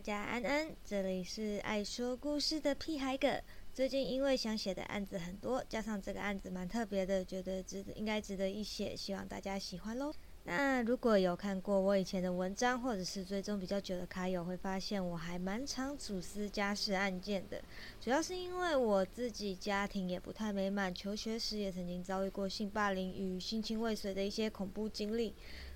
[0.00, 3.40] 家安安，这里是爱说故事的屁孩哥。
[3.74, 10.10] 最近因为想写的案子很多，加上这个案子蛮特别的，觉得值得应该值得一写，希望大家喜欢喽。
[10.44, 17.62] 那如果有看过我以前的文章，或者是追踪比较久的卡友，会发现我还蛮常主思家事案件的。
[18.00, 25.34] 主要是因为我自己家庭也不太美满，求学时也曾经遭遇过性霸凌与性侵未遂的一些恐怖经历，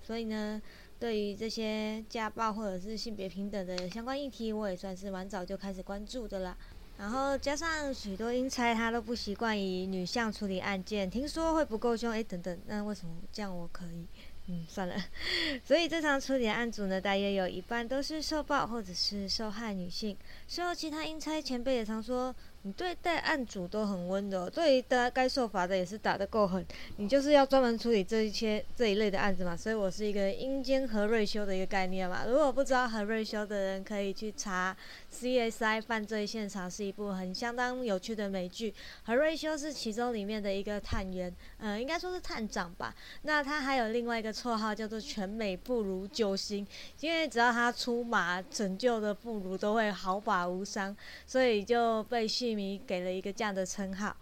[0.00, 0.62] 所以呢。
[0.98, 6.56] 对于这些家暴或者是性别平等的相关议题，我也算是蛮早就开始关注的啦。
[6.98, 14.06] 然后加上许多阴差他都不习惯以女相处理案件，听说会不够凶，哎，等等，那为什么这样我可以？
[14.48, 14.94] 嗯，算了。
[15.64, 20.16] 所以这场处理案组呢，大约有一半都是受暴或者是受害女性。
[20.48, 22.34] 事后其他阴差前辈也常说。
[22.66, 26.66] 你对待案主都很温柔，对于该该受罚的也是打得够狠。
[26.96, 32.24] 你就是要专门处理这一些这一类的案子嘛，所以我是一个阴间和瑞修的一个概念嘛。
[32.26, 34.76] 如果不知道何瑞修的人，可以去查
[35.16, 38.74] 《CSI 犯罪现场》，是一部很相当有趣的美剧。
[39.04, 42.92] 何瑞修是其中里面的一个探员，呃，应该说是探长吧。
[43.22, 46.66] 那他还有另外一个绰号叫做“全美不如救星”，
[46.98, 52.55] 因为只要他出马拯救的妇孺都会毫发无伤，所以就被训。
[52.86, 54.16] 给了一个这样的称号，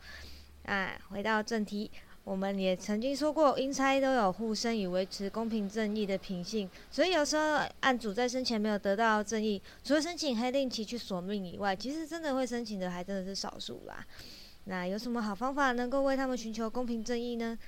[0.64, 1.90] 啊，回到正题，
[2.24, 14.04] 我们也曾经说过，阴差都有护身以维持公平正义的品性，所以有时候案主在生前没有得到正义，除了申请黑令其去索命以外，其实真的会申请的还真的是少数啦。
[14.64, 17.58] 那有什么好方法能够为他们寻求公平正义呢？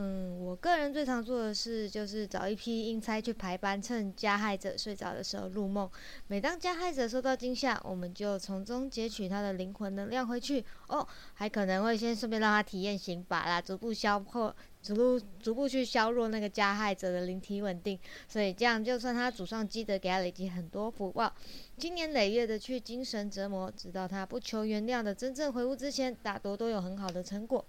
[0.00, 5.90] 嗯，我个人最常做的事就是找一批阴差去排班，趁加害者睡着的时候入梦。
[6.28, 10.64] 每当加害者受到惊吓，我们就从中截取他的灵魂能量回去。
[10.86, 17.98] 哦，还可能会先顺便让他体验刑罚啦，逐步消破，逐步逐步去削弱那个加害者的灵体稳定。
[18.28, 21.34] 所以这样，就算他祖上积德，给他累积很多福报，
[21.76, 27.64] 经年累月的去精神折磨，直到他不求原谅的真正回悟之前，大多都有很好的成果。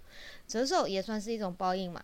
[0.46, 2.00] 折寿也算是一种报应嘛。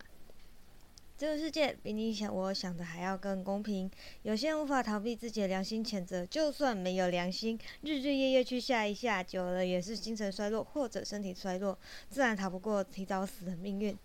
[1.17, 3.89] 这个世界比你想我想的还要更公平。
[4.21, 11.75] 有些人无法逃避自己的良心谴责，就算没有良心，日日夜夜去下一下，久了也是精神衰弱或者身体衰弱，
[12.07, 13.97] 自然逃不过提早死的命运。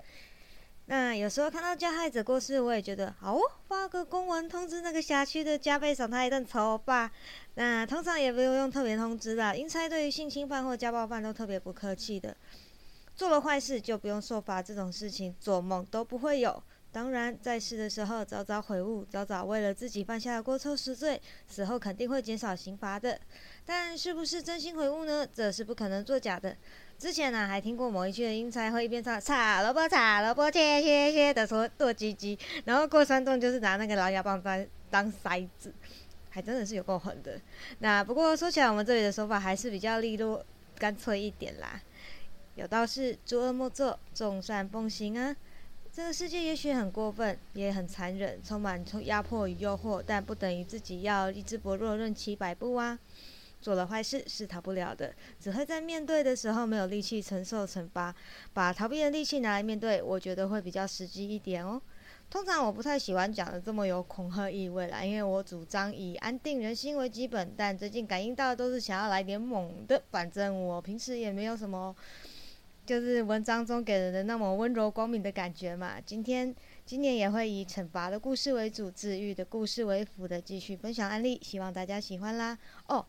[0.86, 7.12] 那有时候看到加害者过世，我也觉得好哦，发个公文通知那个辖区的加倍赏他一顿酬吧。
[7.56, 12.34] 那通常也不用用特别通知啦，因差对于性侵犯或家暴犯都特别不客气的。
[13.14, 16.62] 做了坏事就不用受罚，这种事情做梦都不会有。
[16.92, 23.18] 当然，在世的时候早早悔悟，早早为了自己犯下的过错赎罪，死后肯定会减少刑罚的。
[23.64, 25.26] 但是不是真心悔悟呢？
[25.32, 26.54] 这是不可能作假的。
[26.98, 35.72] 之前呢，还听过某一句的阴差会一边唱“擦萝卜擦萝卜切切切”的说剁鸡鸡，然后过山洞就是拿那个狼牙棒当当筛子，
[36.28, 37.40] 还真的是有够狠的。
[37.78, 40.44] 那不过说起来，我们这里的手法还是比较利落、
[40.76, 41.80] 干脆一点啦。
[42.54, 45.34] 有道是：诸恶莫作，众善奉行啊。
[45.94, 52.98] 这个世界也许很过分，也很残忍，充满压迫与诱惑，但不等于自己要意志薄弱、任其摆布啊！
[53.60, 58.14] 做了坏事是逃不了的，只会在面对的时候没有力气承受惩罚，
[58.54, 61.78] 把逃避的力气拿来面对，我觉得会比较实际一点哦。
[62.30, 71.94] 通常我不太喜欢讲的这么有恐吓意味啦，因为我主张以安定人心为基本，但最近感应到的都是想要来点猛的，反正我平时也没有什么。
[72.84, 76.00] 就是文章中给人的那么温柔光明的感觉嘛。
[76.04, 76.54] 今天
[76.84, 82.58] 今年也会以惩罚的故事为主，治愈的故事为辅的继续分享案例，希望大家喜欢啦。
[82.88, 83.04] 哦，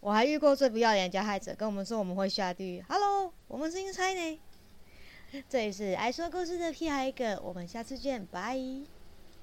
[0.00, 2.84] 我还遇过最不要脸的加害者，跟我们说我们会下地狱。
[2.88, 4.40] Hello，我们是英才呢。
[5.48, 8.97] 这里是爱说故事的屁孩哥，我们下次见，拜。